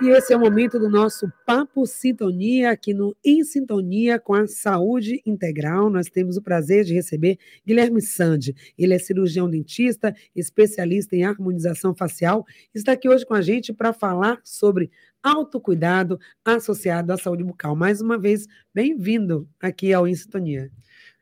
[0.00, 4.46] E esse é o momento do nosso Papo Sintonia, aqui no Em Sintonia com a
[4.46, 5.90] Saúde Integral.
[5.90, 7.36] Nós temos o prazer de receber
[7.66, 8.54] Guilherme Sandi.
[8.78, 12.46] Ele é cirurgião dentista, especialista em harmonização facial.
[12.72, 14.88] Está aqui hoje com a gente para falar sobre
[15.22, 17.74] autocuidado associado à saúde bucal.
[17.74, 20.70] Mais uma vez, bem-vindo aqui ao Em.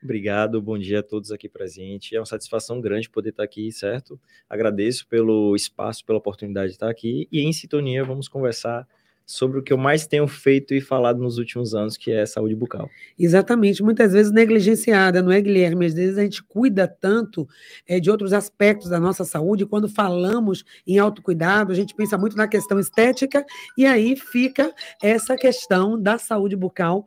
[0.01, 2.13] Obrigado, bom dia a todos aqui presentes.
[2.13, 4.19] É uma satisfação grande poder estar aqui, certo?
[4.47, 8.87] Agradeço pelo espaço, pela oportunidade de estar aqui e em sintonia vamos conversar
[9.27, 12.55] sobre o que eu mais tenho feito e falado nos últimos anos, que é saúde
[12.55, 12.89] bucal.
[13.19, 15.85] Exatamente, muitas vezes negligenciada, não é, Guilherme?
[15.85, 17.45] Às vezes a gente cuida tanto
[17.85, 22.37] é, de outros aspectos da nossa saúde, quando falamos em autocuidado, a gente pensa muito
[22.37, 23.45] na questão estética,
[23.77, 27.05] e aí fica essa questão da saúde bucal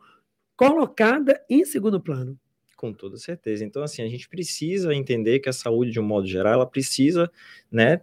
[0.55, 2.39] colocada em segundo plano.
[2.77, 3.65] Com toda certeza.
[3.65, 7.31] Então, assim, a gente precisa entender que a saúde, de um modo geral, ela precisa,
[7.71, 8.03] né,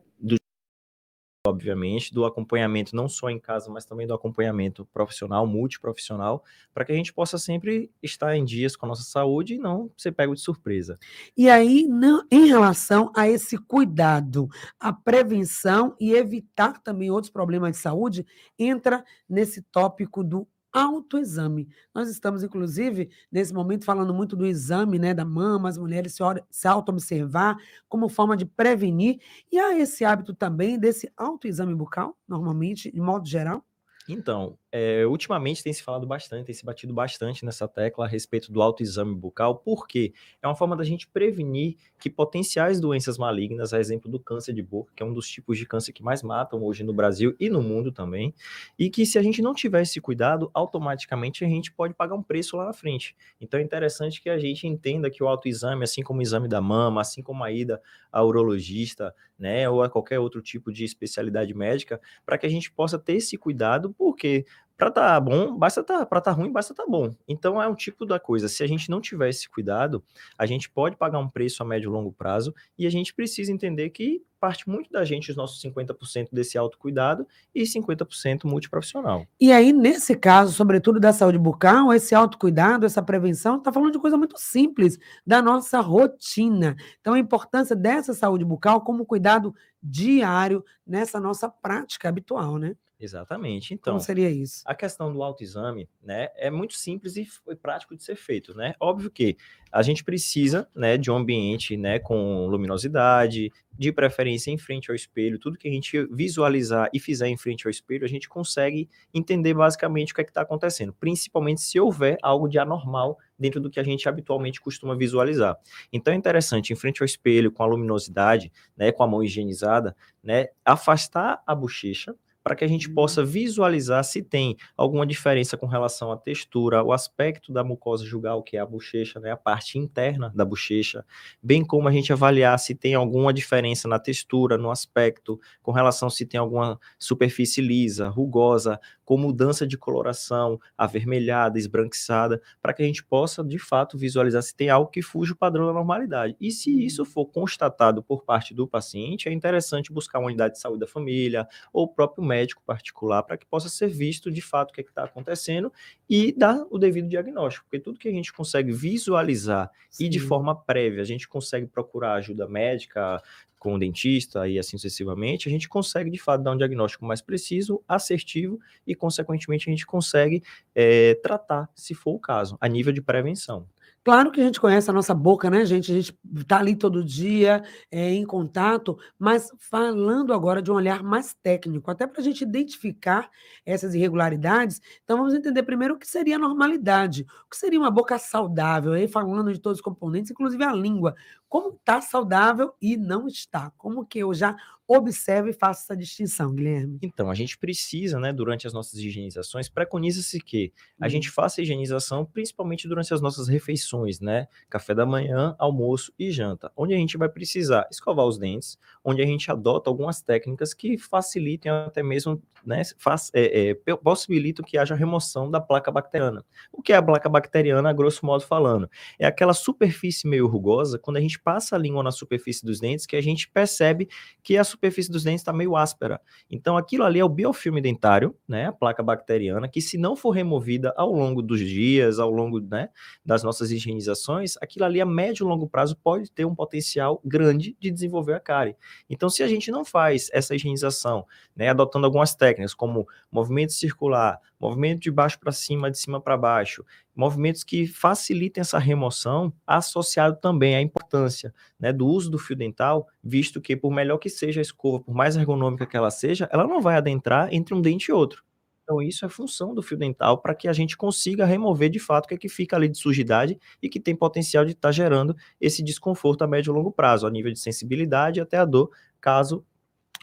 [1.48, 6.44] obviamente, do acompanhamento não só em casa, mas também do acompanhamento profissional, multiprofissional,
[6.74, 9.92] para que a gente possa sempre estar em dias com a nossa saúde e não
[9.98, 11.00] ser pego de surpresa.
[11.36, 14.48] E aí, não, em relação a esse cuidado,
[14.80, 18.26] a prevenção e evitar também outros problemas de saúde,
[18.58, 21.68] entra nesse tópico do autoexame.
[21.94, 26.24] Nós estamos, inclusive, nesse momento, falando muito do exame né, da mama, as mulheres se,
[26.50, 27.58] se auto-observar
[27.90, 29.20] como forma de prevenir.
[29.52, 33.64] E há esse hábito também desse autoexame bucal, normalmente, de modo geral?
[34.08, 38.52] Então, é, ultimamente tem se falado bastante, tem se batido bastante nessa tecla a respeito
[38.52, 43.80] do autoexame bucal, porque é uma forma da gente prevenir que potenciais doenças malignas, a
[43.80, 46.64] exemplo do câncer de boca, que é um dos tipos de câncer que mais matam
[46.64, 48.34] hoje no Brasil e no mundo também,
[48.78, 52.24] e que se a gente não tiver esse cuidado, automaticamente a gente pode pagar um
[52.24, 53.16] preço lá na frente.
[53.42, 56.62] Então é interessante que a gente entenda que o autoexame, assim como o exame da
[56.62, 61.54] mama, assim como a ida ao urologista, né, ou a qualquer outro tipo de especialidade
[61.54, 64.46] médica, para que a gente possa ter esse cuidado, porque
[64.78, 67.12] para tá bom, basta tá, para tá ruim, basta tá bom.
[67.28, 68.48] Então é um tipo da coisa.
[68.48, 70.04] Se a gente não tiver esse cuidado,
[70.38, 73.52] a gente pode pagar um preço a médio e longo prazo e a gente precisa
[73.52, 79.26] entender que parte muito da gente, os nossos 50% desse autocuidado e 50% multiprofissional.
[79.42, 84.00] E aí, nesse caso, sobretudo da saúde bucal, esse autocuidado, essa prevenção, está falando de
[84.00, 86.76] coisa muito simples, da nossa rotina.
[87.02, 92.76] Então, a importância dessa saúde bucal como cuidado diário nessa nossa prática habitual, né?
[93.00, 93.76] Exatamente.
[93.76, 94.64] Então, Como seria isso?
[94.66, 97.28] A questão do autoexame, né, é muito simples e
[97.62, 98.74] prático de ser feito, né?
[98.80, 99.38] Óbvio que
[99.72, 104.96] a gente precisa, né, de um ambiente, né, com luminosidade, de preferência em frente ao
[104.96, 108.90] espelho, tudo que a gente visualizar e fizer em frente ao espelho, a gente consegue
[109.14, 113.62] entender basicamente o que é que está acontecendo, principalmente se houver algo de anormal dentro
[113.62, 115.56] do que a gente habitualmente costuma visualizar.
[115.94, 119.96] Então é interessante, em frente ao espelho, com a luminosidade, né, com a mão higienizada,
[120.24, 122.16] né, afastar a bochecha,
[122.48, 126.94] para que a gente possa visualizar se tem alguma diferença com relação à textura, o
[126.94, 131.04] aspecto da mucosa jugal, que é a bochecha, né, a parte interna da bochecha,
[131.44, 136.10] bem como a gente avaliar se tem alguma diferença na textura, no aspecto, com relação
[136.10, 142.86] se tem alguma superfície lisa, rugosa, com mudança de coloração, avermelhada, esbranquiçada, para que a
[142.86, 146.36] gente possa, de fato, visualizar se tem algo que fuja o padrão da normalidade.
[146.42, 146.80] E se uhum.
[146.80, 150.88] isso for constatado por parte do paciente, é interessante buscar uma unidade de saúde da
[150.88, 154.74] família ou o próprio médico médico particular para que possa ser visto de fato o
[154.74, 155.72] que é está acontecendo
[156.08, 160.06] e dar o devido diagnóstico, porque tudo que a gente consegue visualizar Sim.
[160.06, 163.22] e de forma prévia, a gente consegue procurar ajuda médica
[163.58, 167.22] com o dentista e assim sucessivamente, a gente consegue de fato dar um diagnóstico mais
[167.22, 170.44] preciso, assertivo e, consequentemente, a gente consegue
[170.76, 173.68] é, tratar, se for o caso, a nível de prevenção.
[174.08, 175.92] Claro que a gente conhece a nossa boca, né, gente?
[175.92, 181.04] A gente está ali todo dia é, em contato, mas falando agora de um olhar
[181.04, 183.30] mais técnico, até para a gente identificar
[183.66, 184.82] essas irregularidades.
[185.04, 188.94] Então, vamos entender primeiro o que seria a normalidade, o que seria uma boca saudável,
[188.94, 191.14] aí falando de todos os componentes, inclusive a língua.
[191.50, 193.72] Como está saudável e não está?
[193.78, 194.56] Como que eu já
[194.88, 197.00] observe e faça essa distinção, Guilherme.
[197.02, 201.10] Então, a gente precisa, né, durante as nossas higienizações, preconiza-se que a uhum.
[201.10, 204.48] gente faça a higienização principalmente durante as nossas refeições, né?
[204.70, 209.22] Café da manhã, almoço e janta, onde a gente vai precisar escovar os dentes, onde
[209.22, 214.78] a gente adota algumas técnicas que facilitem até mesmo, né, faz, é, é, possibilitam que
[214.78, 216.44] haja remoção da placa bacteriana.
[216.72, 218.90] O que é a placa bacteriana, a grosso modo falando?
[219.18, 222.80] É aquela superfície meio rugosa, quando a gente gente passa a língua na superfície dos
[222.80, 224.10] dentes que a gente percebe
[224.42, 226.22] que a superfície dos dentes está meio áspera.
[226.50, 230.32] Então, aquilo ali é o biofilme dentário, né, a placa bacteriana, que se não for
[230.32, 232.90] removida ao longo dos dias, ao longo né,
[233.26, 237.76] das nossas higienizações, aquilo ali a médio e longo prazo pode ter um potencial grande
[237.80, 238.76] de desenvolver a cárie.
[239.10, 241.26] Então, se a gente não faz essa higienização,
[241.56, 246.38] né, adotando algumas técnicas como movimento circular, movimento de baixo para cima, de cima para
[246.38, 246.84] baixo,
[247.16, 253.08] movimentos que facilitem essa remoção, associado também à importância né, do uso do fio dental,
[253.24, 256.68] visto que, por melhor que seja a escova, por mais ergonômica que ela seja, ela
[256.68, 258.44] não vai adentrar entre um dente e outro.
[258.84, 262.24] Então, isso é função do fio dental para que a gente consiga remover de fato
[262.24, 264.92] o que, é que fica ali de sujidade e que tem potencial de estar tá
[264.94, 268.64] gerando esse desconforto a médio e longo prazo, a nível de sensibilidade e até a
[268.64, 268.90] dor,
[269.20, 269.66] caso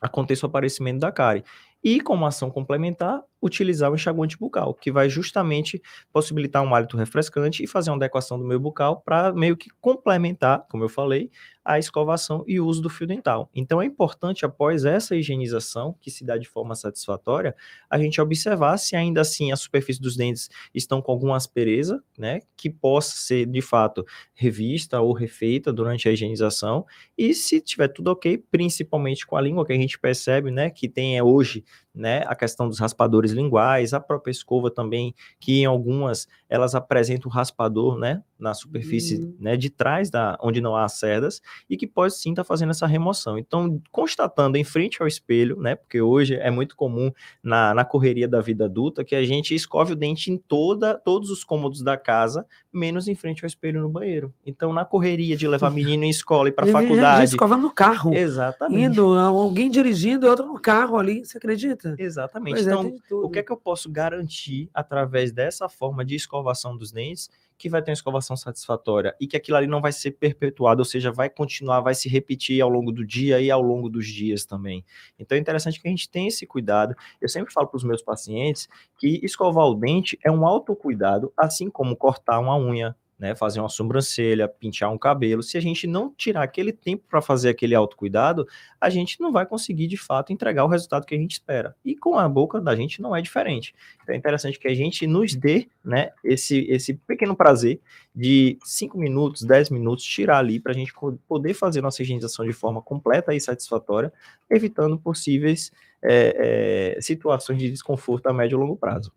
[0.01, 1.45] aconteça o aparecimento da cárie.
[1.83, 7.63] E, como ação complementar, utilizar o enxaguante bucal, que vai justamente possibilitar um hálito refrescante
[7.63, 11.31] e fazer uma adequação do meio bucal para meio que complementar, como eu falei,
[11.65, 13.51] a escovação e o uso do fio dental.
[13.55, 17.55] Então é importante, após essa higienização, que se dá de forma satisfatória,
[17.89, 22.41] a gente observar se ainda assim a superfície dos dentes estão com alguma aspereza, né,
[22.57, 24.05] que possa ser de fato
[24.35, 26.85] revista ou refeita durante a higienização,
[27.17, 30.89] e se tiver tudo ok, principalmente com a língua, que a gente percebe, né, que
[30.89, 31.65] tem hoje
[31.95, 37.29] né, a questão dos raspadores linguais, a própria escova também, que em algumas elas apresentam
[37.29, 39.37] o raspador, né, na superfície, uhum.
[39.41, 42.71] né, de trás da onde não há cerdas e que pode sim estar tá fazendo
[42.71, 43.37] essa remoção.
[43.37, 47.11] Então, constatando em frente ao espelho, né, porque hoje é muito comum
[47.43, 51.29] na, na correria da vida adulta que a gente escove o dente em toda todos
[51.29, 54.33] os cômodos da casa, menos em frente ao espelho no banheiro.
[54.47, 58.15] Então, na correria de levar menino em escola e para faculdade, já escova no carro.
[58.15, 58.85] Exatamente.
[58.85, 61.97] Indo, alguém dirigindo, outro no carro ali, você acredita?
[61.99, 62.55] Exatamente.
[62.55, 66.15] Pois é, então, é, o que é que eu posso garantir através dessa forma de
[66.45, 69.93] escovação dos dentes que vai ter uma escovação satisfatória e que aquilo ali não vai
[69.93, 73.63] ser perpetuado, ou seja, vai continuar, vai se repetir ao longo do dia e ao
[73.63, 74.85] longo dos dias também.
[75.19, 76.95] Então é interessante que a gente tenha esse cuidado.
[77.21, 78.69] Eu sempre falo para os meus pacientes
[78.99, 82.95] que escovar o dente é um autocuidado, assim como cortar uma unha,
[83.25, 87.23] né, fazer uma sobrancelha, pintar um cabelo, se a gente não tirar aquele tempo para
[87.23, 88.47] fazer aquele autocuidado,
[88.79, 91.75] a gente não vai conseguir de fato entregar o resultado que a gente espera.
[91.83, 93.75] E com a boca da gente não é diferente.
[94.03, 97.81] Então é interessante que a gente nos dê, né, esse, esse pequeno prazer
[98.15, 100.93] de 5 minutos, 10 minutos, tirar ali para a gente
[101.27, 104.13] poder fazer nossa higienização de forma completa e satisfatória,
[104.51, 105.73] evitando possíveis
[106.03, 109.11] é, é, situações de desconforto a médio e longo prazo.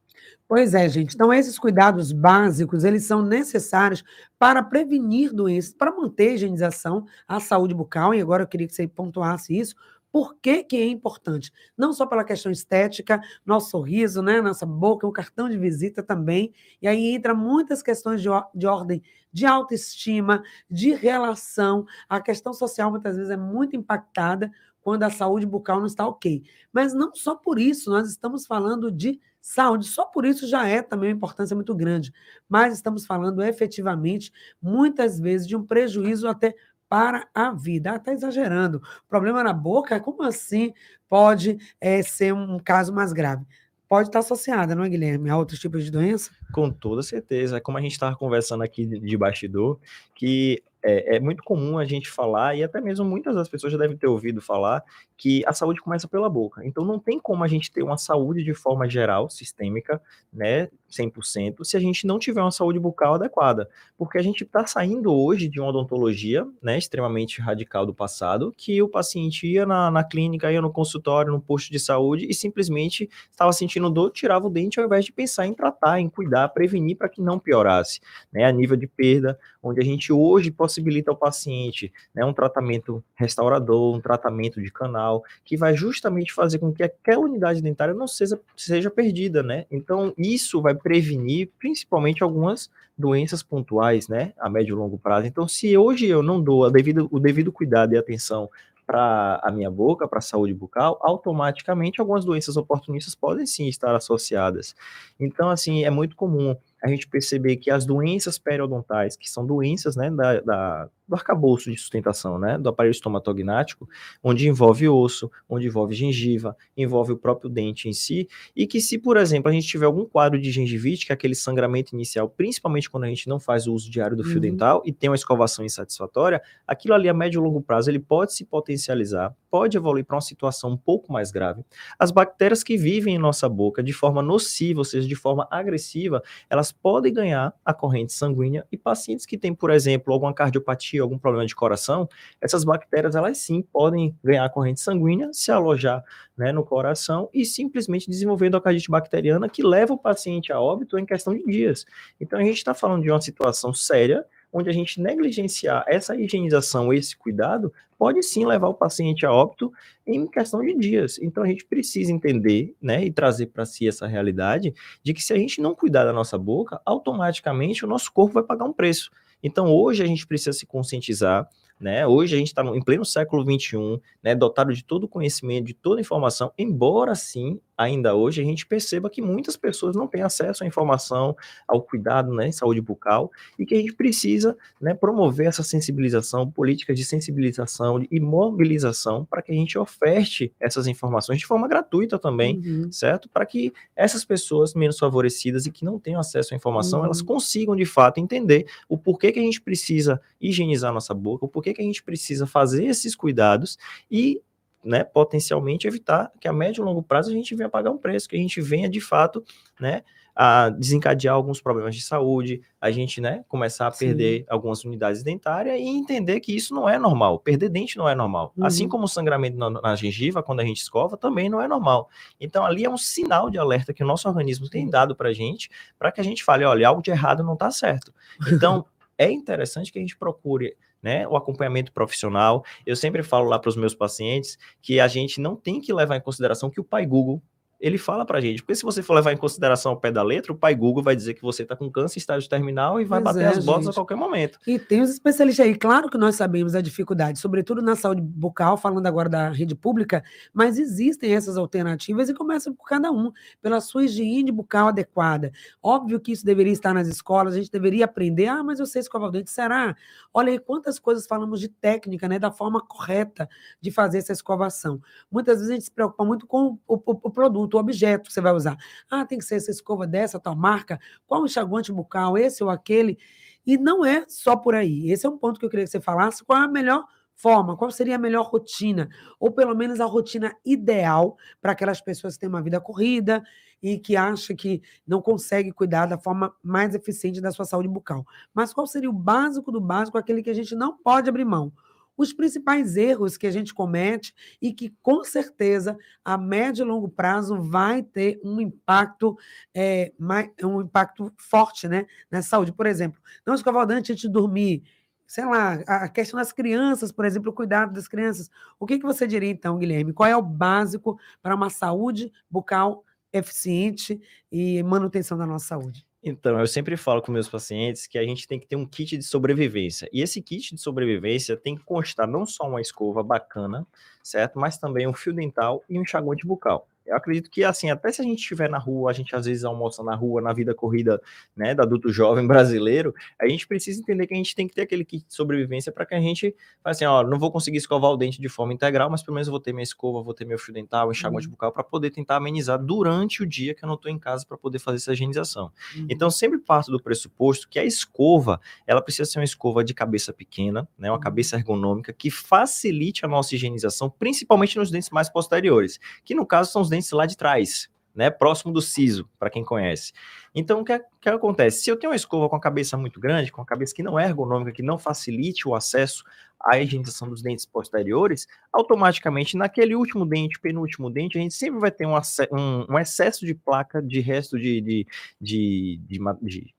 [0.48, 1.14] Pois é, gente.
[1.14, 4.02] Então, esses cuidados básicos, eles são necessários
[4.40, 8.74] para prevenir doenças, para manter a higienização, a saúde bucal, e agora eu queria que
[8.74, 9.76] você pontuasse isso,
[10.10, 11.52] por que, que, é importante?
[11.78, 16.54] Não só pela questão estética, nosso sorriso, né, nossa boca, o cartão de visita também.
[16.82, 21.86] E aí entra muitas questões de, de ordem de autoestima, de relação.
[22.10, 24.50] A questão social muitas vezes é muito impactada
[24.82, 26.42] quando a saúde bucal não está ok.
[26.72, 30.82] Mas não só por isso, nós estamos falando de Saúde, só por isso já é
[30.82, 32.12] também uma importância muito grande.
[32.50, 34.30] Mas estamos falando efetivamente,
[34.62, 36.54] muitas vezes, de um prejuízo até
[36.90, 37.92] para a vida.
[37.94, 38.82] Até exagerando.
[39.08, 40.74] Problema na boca, como assim
[41.08, 43.46] pode é, ser um caso mais grave?
[43.88, 46.30] Pode estar associada, não é, Guilherme, a outros tipos de doença?
[46.52, 47.56] Com toda certeza.
[47.56, 49.80] É como a gente estava conversando aqui de bastidor,
[50.14, 53.78] que é, é, muito comum a gente falar, e até mesmo muitas das pessoas já
[53.78, 54.82] devem ter ouvido falar,
[55.18, 56.66] que a saúde começa pela boca.
[56.66, 60.02] Então não tem como a gente ter uma saúde de forma geral, sistêmica,
[60.32, 63.70] né, 100%, se a gente não tiver uma saúde bucal adequada.
[63.98, 68.82] Porque a gente está saindo hoje de uma odontologia, né, extremamente radical do passado, que
[68.82, 73.10] o paciente ia na, na clínica, ia no consultório, no posto de saúde e simplesmente
[73.30, 76.98] estava sentindo dor, tirava o dente ao invés de pensar em tratar, em cuidar, prevenir
[76.98, 78.00] para que não piorasse,
[78.32, 83.04] né, a nível de perda, onde a gente hoje possibilita ao paciente né, um tratamento
[83.16, 88.08] restaurador, um tratamento de canal, que vai justamente fazer com que aquela unidade dentária não
[88.08, 89.66] seja, seja perdida, né?
[89.70, 95.28] Então, isso vai prevenir principalmente algumas doenças pontuais, né, a médio e longo prazo.
[95.28, 98.50] Então, se hoje eu não dou devido, o devido cuidado e atenção
[98.88, 103.94] para a minha boca, para a saúde bucal, automaticamente algumas doenças oportunistas podem sim estar
[103.94, 104.74] associadas.
[105.20, 106.56] Então, assim, é muito comum
[106.88, 111.72] a gente perceber que as doenças periodontais, que são doenças né, da, da, do arcabouço
[111.72, 113.88] de sustentação, né, do aparelho estomatognático,
[114.22, 118.98] onde envolve osso, onde envolve gengiva, envolve o próprio dente em si, e que se,
[118.98, 122.90] por exemplo, a gente tiver algum quadro de gengivite, que é aquele sangramento inicial, principalmente
[122.90, 124.42] quando a gente não faz o uso diário do fio uhum.
[124.42, 128.34] dental e tem uma escovação insatisfatória, aquilo ali a médio e longo prazo ele pode
[128.34, 131.64] se potencializar, pode evoluir para uma situação um pouco mais grave.
[131.98, 136.22] As bactérias que vivem em nossa boca de forma nociva, ou seja, de forma agressiva,
[136.50, 141.18] elas podem ganhar a corrente sanguínea e pacientes que têm, por exemplo, alguma cardiopatia algum
[141.18, 142.08] problema de coração,
[142.42, 146.04] essas bactérias, elas sim podem ganhar corrente sanguínea, se alojar
[146.38, 151.06] né, no coração e simplesmente desenvolver endocardite bacteriana que leva o paciente a óbito em
[151.06, 151.86] questão de dias.
[152.20, 156.94] Então a gente está falando de uma situação séria onde a gente negligenciar essa higienização,
[156.94, 159.72] esse cuidado, pode sim levar o paciente a óbito
[160.06, 161.20] em questão de dias.
[161.20, 164.74] Então a gente precisa entender, né, e trazer para si essa realidade
[165.04, 168.44] de que se a gente não cuidar da nossa boca, automaticamente o nosso corpo vai
[168.44, 169.10] pagar um preço.
[169.42, 171.48] Então hoje a gente precisa se conscientizar
[171.80, 172.08] né?
[172.08, 175.74] Hoje a gente está em pleno século XXI, né, dotado de todo o conhecimento, de
[175.74, 180.64] toda informação, embora sim, ainda hoje, a gente perceba que muitas pessoas não têm acesso
[180.64, 181.36] à informação,
[181.68, 186.50] ao cuidado né, em saúde bucal, e que a gente precisa né, promover essa sensibilização,
[186.50, 192.18] políticas de sensibilização e mobilização para que a gente oferte essas informações de forma gratuita
[192.18, 192.92] também, uhum.
[192.92, 193.30] certo?
[193.30, 197.06] Para que essas pessoas menos favorecidas e que não tenham acesso à informação, uhum.
[197.06, 201.48] elas consigam de fato entender o porquê que a gente precisa higienizar nossa boca, o
[201.48, 203.78] porquê que, que a gente precisa fazer esses cuidados
[204.10, 204.42] e
[204.88, 208.30] né, potencialmente evitar que a médio e longo prazo a gente venha pagar um preço,
[208.30, 209.44] que a gente venha de fato,
[209.80, 210.02] né,
[210.34, 214.46] a desencadear alguns problemas de saúde, a gente, né, começar a perder Sim.
[214.50, 217.40] algumas unidades dentárias e entender que isso não é normal.
[217.40, 218.54] Perder dente não é normal.
[218.56, 218.66] Uhum.
[218.66, 222.08] Assim como o sangramento na, na, gengiva, quando a gente escova, também não é normal.
[222.40, 225.34] Então, ali é um sinal de alerta que o nosso organismo tem dado para a
[225.34, 228.14] gente, para que a gente fale, olha, algo de errado não está certo.
[228.52, 228.86] Então,
[229.18, 232.64] é interessante que a gente procure né, o acompanhamento profissional.
[232.86, 236.16] Eu sempre falo lá para os meus pacientes que a gente não tem que levar
[236.16, 237.42] em consideração que o pai Google
[237.80, 240.52] ele fala pra gente, porque se você for levar em consideração o pé da letra,
[240.52, 243.36] o pai Google vai dizer que você tá com câncer estágio terminal e vai pois
[243.36, 243.92] bater é, as botas gente.
[243.92, 244.60] a qualquer momento.
[244.66, 248.78] E tem os especialistas aí, claro que nós sabemos a dificuldade, sobretudo na saúde bucal,
[248.78, 253.32] falando agora da rede pública, mas existem essas alternativas e começa por cada um,
[253.62, 255.52] pela sua higiene bucal adequada.
[255.82, 259.02] Óbvio que isso deveria estar nas escolas, a gente deveria aprender, ah, mas eu sei
[259.02, 259.96] escovar o dente, será?
[260.34, 263.48] Olha aí quantas coisas falamos de técnica, né, da forma correta
[263.80, 265.00] de fazer essa escovação.
[265.32, 268.28] Muitas vezes a gente se preocupa muito com o, o, o produto, produto, o objeto
[268.28, 268.78] que você vai usar.
[269.10, 273.18] Ah, tem que ser essa escova dessa, tal marca, qual enxaguante bucal, esse ou aquele.
[273.66, 275.12] E não é só por aí.
[275.12, 276.44] Esse é um ponto que eu queria que você falasse.
[276.44, 277.06] Qual é a melhor
[277.36, 277.76] forma?
[277.76, 279.10] Qual seria a melhor rotina?
[279.40, 283.44] Ou pelo menos a rotina ideal para aquelas pessoas que têm uma vida corrida
[283.84, 288.26] e que acham que não consegue cuidar da forma mais eficiente da sua saúde bucal.
[288.54, 291.72] Mas qual seria o básico do básico, aquele que a gente não pode abrir mão?
[292.18, 295.96] Os principais erros que a gente comete e que, com certeza,
[296.26, 299.38] a médio e longo prazo vai ter um impacto,
[299.74, 302.74] é, mais, um impacto forte né, na saúde.
[302.74, 304.84] Por exemplo, não escovar o dente antes de dormir,
[305.28, 308.50] sei lá, a questão das crianças, por exemplo, o cuidado das crianças.
[308.80, 310.14] O que, que você diria, então, Guilherme?
[310.14, 314.20] Qual é o básico para uma saúde bucal eficiente
[314.52, 316.07] e manutenção da nossa saúde?
[316.30, 319.18] Então, eu sempre falo com meus pacientes que a gente tem que ter um kit
[319.18, 320.10] de sobrevivência.
[320.12, 323.88] E esse kit de sobrevivência tem que constar não só uma escova bacana,
[324.22, 324.60] certo?
[324.60, 326.88] Mas também um fio dental e um enxaguante bucal.
[327.08, 329.64] Eu acredito que, assim, até se a gente estiver na rua, a gente às vezes
[329.64, 331.22] almoça na rua, na vida corrida,
[331.56, 334.82] né, do adulto jovem brasileiro, a gente precisa entender que a gente tem que ter
[334.82, 338.18] aquele kit de sobrevivência para que a gente assim, ó, não vou conseguir escovar o
[338.18, 340.58] dente de forma integral, mas pelo menos eu vou ter minha escova, vou ter meu
[340.58, 341.52] fio dental, enxaguante uhum.
[341.52, 344.58] bucal, para poder tentar amenizar durante o dia que eu não estou em casa para
[344.58, 345.72] poder fazer essa higienização.
[345.96, 346.08] Uhum.
[346.10, 350.34] Então, sempre parto do pressuposto que a escova, ela precisa ser uma escova de cabeça
[350.34, 351.20] pequena, né, uma uhum.
[351.22, 356.72] cabeça ergonômica, que facilite a nossa higienização, principalmente nos dentes mais posteriores, que no caso
[356.72, 360.12] são os dentes dentes lá de trás, né, próximo do siso, para quem conhece.
[360.54, 361.84] Então, o que, que acontece?
[361.84, 364.20] Se eu tenho uma escova com a cabeça muito grande, com a cabeça que não
[364.20, 366.24] é ergonômica, que não facilite o acesso
[366.60, 371.92] à higienização dos dentes posteriores, automaticamente, naquele último dente, penúltimo dente, a gente sempre vai
[371.92, 375.08] ter um, um, um excesso de placa de resto de, de,
[375.40, 376.76] de, de, de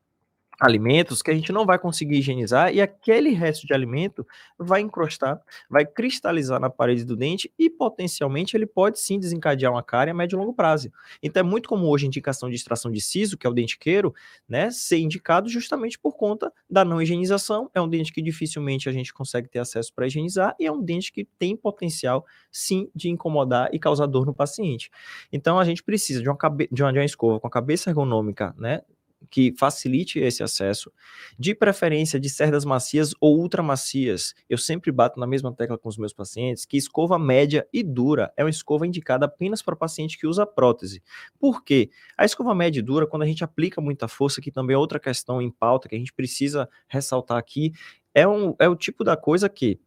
[0.58, 4.26] alimentos que a gente não vai conseguir higienizar e aquele resto de alimento
[4.58, 9.82] vai encrostar, vai cristalizar na parede do dente e potencialmente ele pode sim desencadear uma
[9.82, 10.90] cárie a médio e longo prazo.
[11.22, 13.78] Então é muito comum hoje a indicação de extração de siso, que é o dente
[13.78, 14.12] queiro,
[14.48, 17.70] né, ser indicado justamente por conta da não higienização.
[17.72, 20.82] É um dente que dificilmente a gente consegue ter acesso para higienizar e é um
[20.82, 24.90] dente que tem potencial sim de incomodar e causar dor no paciente.
[25.32, 26.36] Então a gente precisa de uma,
[26.70, 28.82] de uma, de uma escova com a cabeça ergonômica, né,
[29.30, 30.92] que facilite esse acesso,
[31.38, 34.34] de preferência de cerdas macias ou ultramacias.
[34.48, 38.32] Eu sempre bato na mesma tecla com os meus pacientes que escova média e dura
[38.37, 41.02] é uma escova indicada apenas para paciente que usa prótese.
[41.38, 41.90] Por quê?
[42.16, 45.00] A escova média e dura, quando a gente aplica muita força, que também é outra
[45.00, 47.72] questão em pauta que a gente precisa ressaltar aqui,
[48.14, 49.80] é, um, é o tipo da coisa que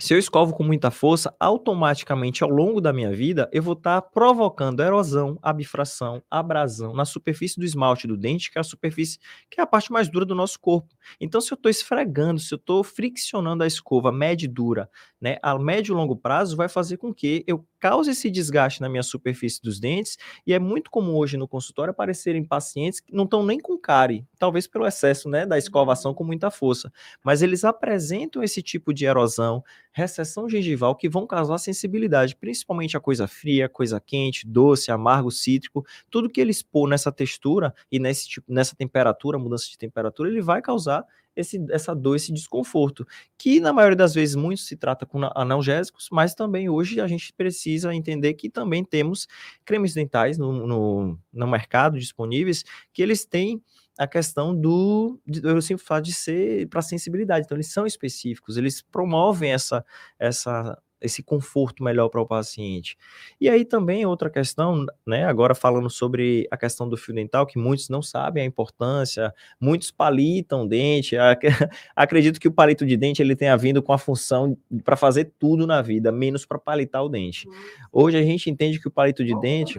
[0.00, 4.00] se eu escovo com muita força, automaticamente ao longo da minha vida, eu vou estar
[4.00, 9.18] tá provocando erosão, abifração, abrasão na superfície do esmalte do dente, que é a superfície
[9.50, 10.88] que é a parte mais dura do nosso corpo.
[11.20, 14.88] Então, se eu estou esfregando, se eu estou friccionando a escova média e dura,
[15.20, 18.88] né, a médio e longo prazo, vai fazer com que eu cause esse desgaste na
[18.88, 20.16] minha superfície dos dentes.
[20.46, 24.26] E é muito comum hoje no consultório aparecerem pacientes que não estão nem com cárie,
[24.38, 26.90] talvez pelo excesso né, da escovação com muita força,
[27.22, 33.00] mas eles apresentam esse tipo de erosão recessão gengival que vão causar sensibilidade, principalmente a
[33.00, 38.28] coisa fria, coisa quente, doce, amargo, cítrico, tudo que ele expor nessa textura e nesse
[38.28, 41.04] tipo, nessa temperatura, mudança de temperatura, ele vai causar
[41.34, 43.06] esse, essa dor, esse desconforto,
[43.38, 47.32] que na maioria das vezes muito se trata com analgésicos, mas também hoje a gente
[47.32, 49.26] precisa entender que também temos
[49.64, 53.62] cremes dentais no, no, no mercado disponíveis que eles têm
[54.00, 58.80] a questão do, eu sempre falo de ser para sensibilidade, então eles são específicos, eles
[58.80, 59.84] promovem essa,
[60.18, 62.96] essa, esse conforto melhor para o paciente.
[63.38, 67.58] E aí também outra questão, né, agora falando sobre a questão do fio dental, que
[67.58, 71.14] muitos não sabem a importância, muitos palitam dente,
[71.94, 75.66] acredito que o palito de dente ele tenha vindo com a função para fazer tudo
[75.66, 77.46] na vida, menos para palitar o dente.
[77.92, 79.78] Hoje a gente entende que o palito de dente...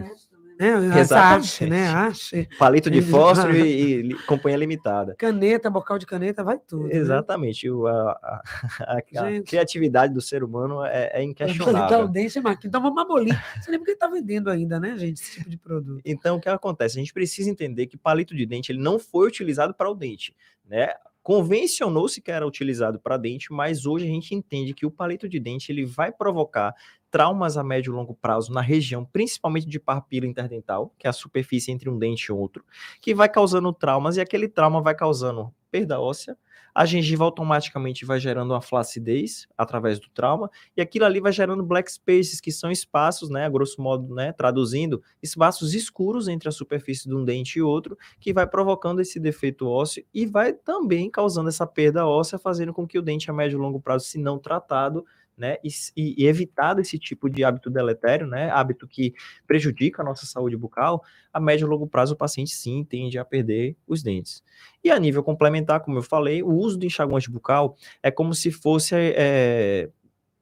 [0.80, 1.00] Né?
[1.00, 1.66] Exatamente.
[1.66, 1.88] né?
[1.88, 2.48] Ache.
[2.58, 5.14] Palito de fósforo e, e, companhia limitada.
[5.16, 6.88] Caneta, bocal de caneta, vai tudo.
[6.88, 6.96] Né?
[6.96, 7.66] Exatamente.
[7.66, 7.72] Né?
[7.72, 8.42] O, a,
[8.80, 9.02] a, a,
[9.46, 11.84] criatividade do ser humano é, é inquestionável.
[11.84, 12.66] Então, deixa marca.
[12.66, 13.38] Então vamos abolir.
[13.60, 16.00] Você lembra que está vendendo ainda, né, gente, esse tipo de produto.
[16.04, 16.98] Então, o que acontece?
[16.98, 20.34] A gente precisa entender que palito de dente ele não foi utilizado para o dente,
[20.68, 20.94] né?
[21.22, 25.38] Convencionou-se que era utilizado para dente, mas hoje a gente entende que o palito de
[25.38, 26.74] dente ele vai provocar
[27.10, 31.12] traumas a médio e longo prazo na região, principalmente de papila interdental, que é a
[31.12, 32.64] superfície entre um dente e outro,
[33.00, 36.36] que vai causando traumas e aquele trauma vai causando perda óssea,
[36.74, 41.62] a gengiva automaticamente vai gerando uma flacidez através do trauma, e aquilo ali vai gerando
[41.62, 46.52] black spaces, que são espaços, né, a grosso modo, né, traduzindo, espaços escuros entre a
[46.52, 51.10] superfície de um dente e outro, que vai provocando esse defeito ósseo e vai também
[51.10, 54.18] causando essa perda óssea, fazendo com que o dente a médio e longo prazo, se
[54.18, 55.04] não tratado,
[55.36, 59.14] né, e, e, evitado esse tipo de hábito deletério, né, hábito que
[59.46, 63.24] prejudica a nossa saúde bucal, a médio e longo prazo o paciente sim tende a
[63.24, 64.42] perder os dentes.
[64.84, 68.50] E a nível complementar, como eu falei, o uso do enxaguante bucal é como se
[68.50, 69.88] fosse é,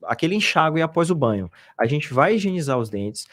[0.04, 1.50] aquele enxágue após o banho.
[1.78, 3.26] A gente vai higienizar os dentes,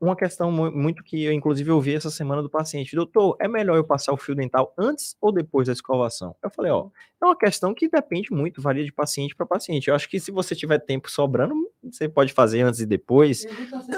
[0.00, 3.84] uma questão muito que eu, inclusive, ouvi essa semana do paciente, doutor, é melhor eu
[3.84, 6.34] passar o fio dental antes ou depois da escovação?
[6.42, 6.88] Eu falei, ó,
[7.22, 9.88] é uma questão que depende muito, varia de paciente para paciente.
[9.88, 13.46] Eu acho que se você tiver tempo sobrando, você pode fazer antes e depois.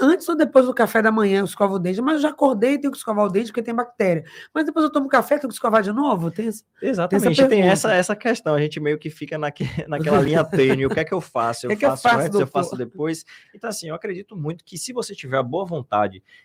[0.01, 2.73] Antes ou depois do café da manhã eu escovo o dente, mas eu já acordei
[2.73, 4.23] e tenho que escovar o dente porque tem bactéria.
[4.53, 6.31] Mas depois eu tomo café, tenho que escovar de novo?
[6.31, 6.49] Tem,
[6.81, 8.55] Exatamente, tem essa, tem essa, essa questão.
[8.55, 10.85] A gente meio que fica naque, naquela linha tênue.
[10.85, 11.67] O que é que eu faço?
[11.67, 12.41] Eu, que faço, eu faço antes, doutor?
[12.41, 13.25] eu faço depois.
[13.53, 15.96] Então, assim, eu acredito muito que se você tiver a boa vontade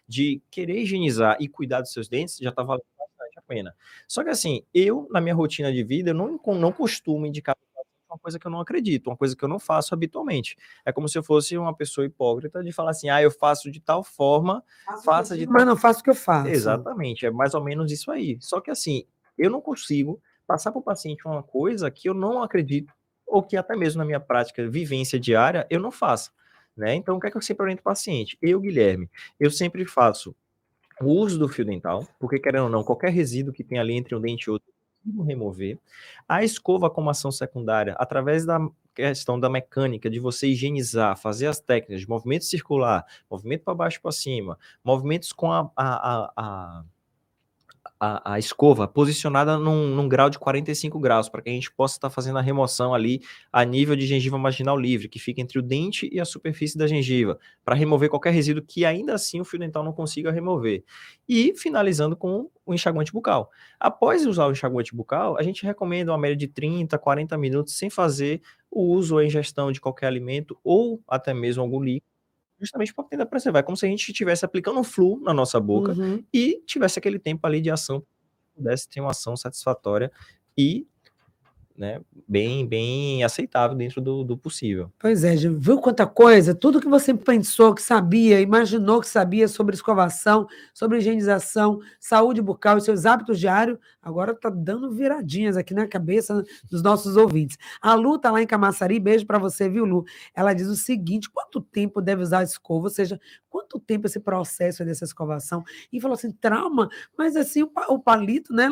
[0.08, 3.74] de querer higienizar e cuidar dos seus dentes, já está valendo bastante a pena.
[4.08, 7.56] Só que, assim, eu, na minha rotina de vida, eu não, não costumo indicar
[8.12, 10.56] uma coisa que eu não acredito, uma coisa que eu não faço habitualmente.
[10.84, 13.80] É como se eu fosse uma pessoa hipócrita de falar assim, ah, eu faço de
[13.80, 16.48] tal forma, faço faça de Mas não faço o que eu faço.
[16.48, 18.36] Exatamente, é mais ou menos isso aí.
[18.40, 19.04] Só que assim,
[19.38, 22.92] eu não consigo passar para o paciente uma coisa que eu não acredito,
[23.26, 26.30] ou que até mesmo na minha prática, vivência diária, eu não faço.
[26.76, 26.94] Né?
[26.94, 28.38] Então, o que é que eu sempre oriento o paciente?
[28.40, 29.08] Eu, Guilherme,
[29.38, 30.34] eu sempre faço
[31.00, 34.14] o uso do fio dental, porque querendo ou não, qualquer resíduo que tem ali entre
[34.14, 34.72] um dente e outro,
[35.26, 35.78] remover.
[36.28, 38.58] A escova como ação secundária, através da
[38.94, 44.00] questão da mecânica, de você higienizar, fazer as técnicas de movimento circular, movimento para baixo
[44.00, 46.84] para cima, movimentos com a, a, a, a
[48.04, 51.94] a, a, escova posicionada num, num, grau de 45 graus, para que a gente possa
[51.94, 53.20] estar tá fazendo a remoção ali
[53.52, 56.88] a nível de gengiva marginal livre, que fica entre o dente e a superfície da
[56.88, 60.82] gengiva, para remover qualquer resíduo que ainda assim o fio dental não consiga remover.
[61.28, 63.48] E finalizando com o enxaguante bucal.
[63.78, 67.88] Após usar o enxaguante bucal, a gente recomenda uma média de 30, 40 minutos sem
[67.88, 72.11] fazer o uso ou ingestão de qualquer alimento ou até mesmo algum líquido
[72.62, 73.58] justamente para tentar preservar.
[73.58, 76.24] É como se a gente estivesse aplicando um flu na nossa boca uhum.
[76.32, 78.02] e tivesse aquele tempo ali de ação,
[78.54, 80.10] pudesse ter uma ação satisfatória
[80.56, 80.86] e
[81.76, 84.90] né, bem, bem aceitável dentro do, do possível.
[84.98, 86.54] Pois é, viu quanta coisa?
[86.54, 92.78] Tudo que você pensou, que sabia, imaginou que sabia sobre escovação, sobre higienização, saúde bucal
[92.78, 97.56] e seus hábitos diários, agora está dando viradinhas aqui na cabeça dos nossos ouvintes.
[97.80, 100.04] A Lu está lá em Camaçari, beijo para você, viu, Lu?
[100.34, 102.84] Ela diz o seguinte: quanto tempo deve usar a escova?
[102.86, 105.62] Ou seja, quanto tempo esse processo dessa escovação?
[105.92, 108.68] E falou assim, trauma, mas assim, o, o palito, né?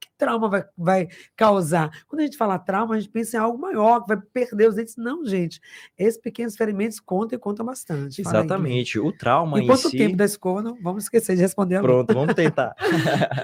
[0.00, 2.04] Que trauma vai, vai causar?
[2.06, 4.74] Quando a gente fala trauma, a gente pensa em algo maior, que vai perder os
[4.74, 4.96] dentes.
[4.96, 5.60] Não, gente.
[5.98, 8.20] Esses pequenos ferimentos contam e contam bastante.
[8.20, 8.98] Exatamente.
[8.98, 9.96] Aí, o trauma e quanto si...
[9.96, 10.62] tempo da escova?
[10.62, 11.80] Não vamos esquecer de responder.
[11.80, 12.74] Pronto, vamos tentar.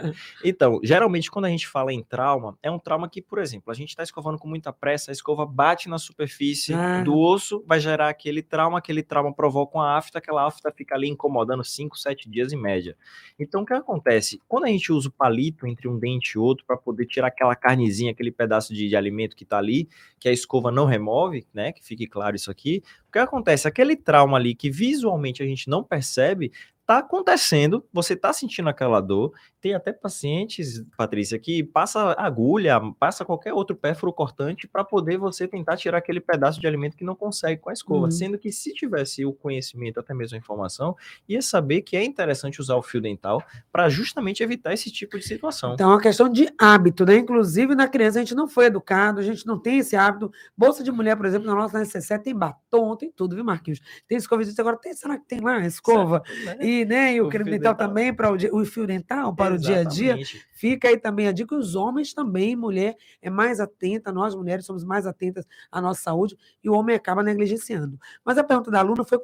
[0.45, 3.75] então, geralmente, quando a gente fala em trauma, é um trauma que, por exemplo, a
[3.75, 7.03] gente está escovando com muita pressa, a escova bate na superfície ah.
[7.03, 11.09] do osso, vai gerar aquele trauma, aquele trauma provoca uma afta, aquela afta fica ali
[11.09, 12.97] incomodando 5, 7 dias em média.
[13.39, 14.41] Então, o que acontece?
[14.49, 17.55] Quando a gente usa o palito entre um dente e outro para poder tirar aquela
[17.55, 21.73] carnezinha, aquele pedaço de, de alimento que está ali, que a escova não remove, né?
[21.73, 22.83] Que fique claro isso aqui.
[23.09, 23.67] O que acontece?
[23.67, 26.53] Aquele trauma ali que visualmente a gente não percebe,
[26.91, 29.33] está acontecendo, você está sentindo aquela dor.
[29.61, 35.47] Tem até pacientes, Patrícia, que passa agulha, passa qualquer outro pérfuro cortante para poder você
[35.47, 38.07] tentar tirar aquele pedaço de alimento que não consegue com a escova.
[38.07, 38.11] Uhum.
[38.11, 40.97] Sendo que se tivesse o conhecimento, até mesmo a informação,
[41.29, 45.25] ia saber que é interessante usar o fio dental para justamente evitar esse tipo de
[45.25, 45.75] situação.
[45.75, 47.17] Então, é uma questão de hábito, né?
[47.17, 50.33] Inclusive, na criança, a gente não foi educado, a gente não tem esse hábito.
[50.57, 53.81] Bolsa de mulher, por exemplo, na nossa necessidade tem batom, tem tudo, viu, Marquinhos?
[54.09, 56.23] Tem escova de agora, tem, será que tem lá escova?
[56.27, 56.67] Certo, né?
[56.67, 57.15] E né?
[57.15, 59.89] E o, o creme dental, dental, também para o, o fio dental para Exatamente.
[59.89, 60.27] o dia a dia.
[60.53, 64.85] Fica aí também a dica: os homens também, mulher é mais atenta, nós mulheres somos
[64.85, 67.99] mais atentas à nossa saúde e o homem acaba negligenciando.
[68.25, 69.19] Mas a pergunta da aluna foi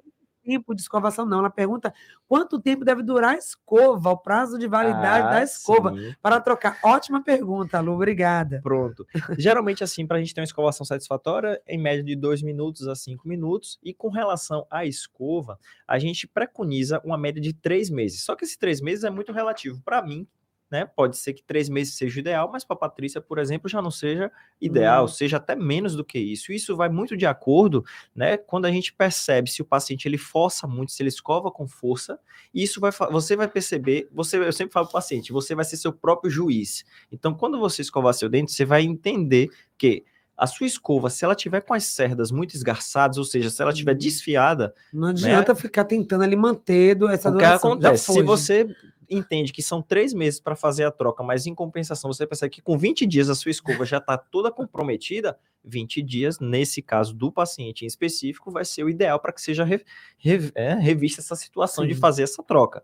[0.46, 1.40] tempo de escovação, não.
[1.40, 1.92] Ela pergunta
[2.28, 6.14] quanto tempo deve durar a escova, o prazo de validade ah, da escova sim.
[6.22, 6.78] para trocar.
[6.84, 8.60] Ótima pergunta, Lu, obrigada.
[8.62, 9.06] Pronto.
[9.36, 12.94] Geralmente, assim, para a gente ter uma escovação satisfatória, em média de dois minutos a
[12.94, 13.78] cinco minutos.
[13.82, 18.22] E com relação à escova, a gente preconiza uma média de três meses.
[18.22, 19.80] Só que esses três meses é muito relativo.
[19.84, 20.26] Para mim,
[20.70, 20.84] né?
[20.84, 23.90] Pode ser que três meses seja ideal, mas para a Patrícia, por exemplo, já não
[23.90, 25.08] seja ideal, uhum.
[25.08, 26.52] seja até menos do que isso.
[26.52, 28.36] Isso vai muito de acordo, né?
[28.36, 32.18] Quando a gente percebe se o paciente ele força muito, se ele escova com força,
[32.52, 35.76] isso vai você vai perceber, você eu sempre falo para o paciente, você vai ser
[35.76, 36.84] seu próprio juiz.
[37.12, 39.48] Então, quando você escovar seu dente, você vai entender
[39.78, 40.04] que
[40.36, 43.72] a sua escova, se ela tiver com as cerdas muito esgarçadas, ou seja, se ela
[43.72, 43.98] tiver uhum.
[43.98, 48.12] desfiada, não adianta né, ficar tentando ali manter essa o que acontece?
[48.12, 48.68] Se você
[49.10, 52.62] entende que são três meses para fazer a troca, mas em compensação você percebe que
[52.62, 57.30] com 20 dias a sua escova já está toda comprometida, 20 dias, nesse caso do
[57.30, 59.84] paciente em específico, vai ser o ideal para que seja re,
[60.18, 61.88] re, é, revista essa situação Sim.
[61.88, 62.82] de fazer essa troca.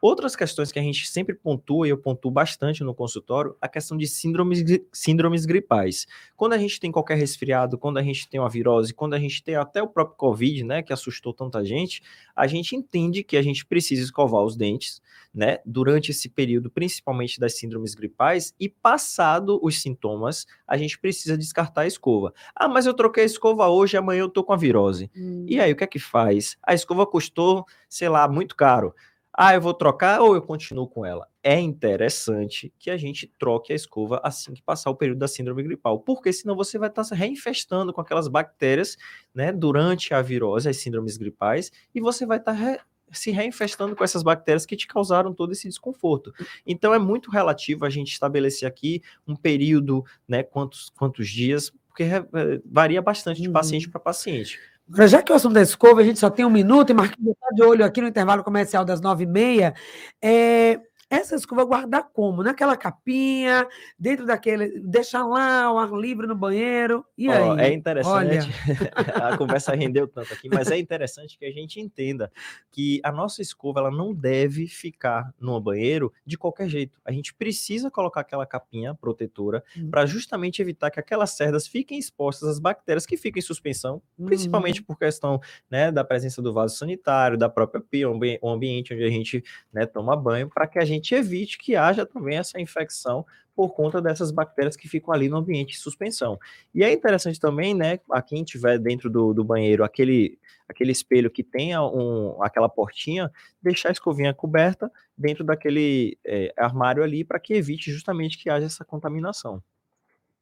[0.00, 3.96] Outras questões que a gente sempre pontua, e eu pontuo bastante no consultório, a questão
[3.96, 6.06] de síndromes, síndromes gripais.
[6.36, 9.42] Quando a gente tem qualquer resfriado, quando a gente tem uma virose, quando a gente
[9.42, 12.02] tem até o próprio Covid, né, que assustou tanta gente,
[12.36, 15.00] a gente entende que a gente precisa escovar os dentes,
[15.34, 21.36] né, durante esse período, principalmente das síndromes gripais, e passado os sintomas, a gente precisa
[21.36, 22.32] descartar a escova.
[22.54, 25.10] Ah, mas eu troquei a escova hoje, amanhã eu tô com a virose.
[25.16, 25.44] Hum.
[25.48, 26.56] E aí, o que é que faz?
[26.62, 28.94] A escova custou, sei lá, muito caro.
[29.36, 31.26] Ah, eu vou trocar ou eu continuo com ela?
[31.42, 35.60] É interessante que a gente troque a escova assim que passar o período da síndrome
[35.64, 38.96] gripal, porque senão você vai estar se reinfestando com aquelas bactérias,
[39.34, 42.78] né, durante a virose, as síndromes gripais, e você vai estar re
[43.12, 46.32] se reinfestando com essas bactérias que te causaram todo esse desconforto.
[46.66, 52.04] Então é muito relativo a gente estabelecer aqui um período, né, quantos, quantos dias, porque
[52.04, 53.92] eh, varia bastante de paciente uhum.
[53.92, 54.58] para paciente.
[55.06, 57.48] Já que o assunto da escova, a gente só tem um minuto, e Marquinhos está
[57.54, 59.74] de olho aqui no intervalo comercial das nove e meia,
[60.22, 62.42] é, essa escova guardar como?
[62.42, 63.66] Naquela capinha,
[63.98, 64.80] dentro daquele.
[64.80, 67.04] Deixar lá o ar livre no banheiro.
[67.16, 67.48] E aí?
[67.48, 68.48] Oh, é interessante.
[69.14, 72.30] a conversa rendeu tanto aqui, mas é interessante que a gente entenda
[72.70, 76.98] que a nossa escova ela não deve ficar no banheiro de qualquer jeito.
[77.04, 79.90] A gente precisa colocar aquela capinha protetora uhum.
[79.90, 84.26] para justamente evitar que aquelas cerdas fiquem expostas às bactérias que ficam em suspensão, uhum.
[84.26, 85.40] principalmente por questão
[85.70, 89.86] né, da presença do vaso sanitário, da própria pia, o ambiente onde a gente né,
[89.86, 94.02] toma banho, para que a gente gente evite que haja também essa infecção por conta
[94.02, 96.38] dessas bactérias que ficam ali no ambiente de suspensão.
[96.74, 101.30] E é interessante também, né, a quem tiver dentro do, do banheiro aquele, aquele espelho
[101.30, 103.30] que tenha um, aquela portinha,
[103.62, 108.66] deixar a escovinha coberta dentro daquele é, armário ali para que evite justamente que haja
[108.66, 109.62] essa contaminação.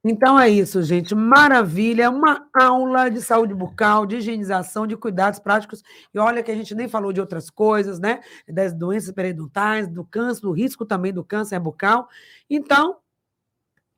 [0.04, 1.14] Então é isso, gente.
[1.14, 2.10] Maravilha.
[2.10, 5.82] Uma aula de saúde bucal, de higienização, de cuidados práticos.
[6.12, 8.20] E olha que a gente nem falou de outras coisas, né?
[8.48, 12.08] Das doenças periodontais, do câncer, do risco também do câncer bucal.
[12.50, 12.96] Então,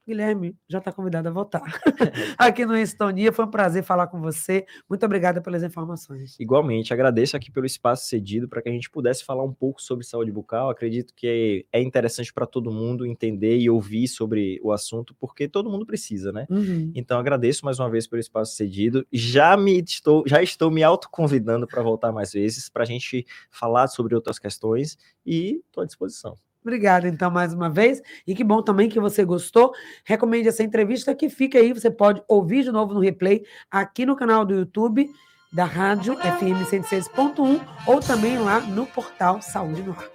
[0.06, 1.62] Guilherme já está convidado a voltar.
[2.36, 4.66] aqui no Estonia, foi um prazer falar com você.
[4.88, 6.38] Muito obrigada pelas informações.
[6.38, 10.04] Igualmente, agradeço aqui pelo espaço cedido para que a gente pudesse falar um pouco sobre
[10.04, 10.68] saúde bucal.
[10.68, 15.70] Acredito que é interessante para todo mundo entender e ouvir sobre o assunto, porque todo
[15.70, 16.46] mundo precisa, né?
[16.50, 16.92] Uhum.
[16.94, 19.06] Então, agradeço mais uma vez pelo espaço cedido.
[19.10, 23.88] Já me estou, já estou me autoconvidando para voltar mais vezes para a gente falar
[23.88, 26.36] sobre outras questões e estou à disposição.
[26.64, 28.00] Obrigada, então, mais uma vez.
[28.26, 29.74] E que bom também que você gostou.
[30.02, 31.74] Recomende essa entrevista que fica aí.
[31.74, 35.06] Você pode ouvir de novo no replay aqui no canal do YouTube
[35.52, 40.08] da Rádio FM 106.1 ou também lá no portal Saúde no Ar.